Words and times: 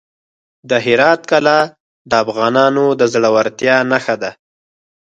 د 0.69 0.71
هرات 0.85 1.21
کلا 1.31 1.59
د 2.09 2.11
افغانانو 2.23 2.85
د 2.99 3.01
زړورتیا 3.13 3.75
نښه 3.91 4.15
ده. 4.21 4.31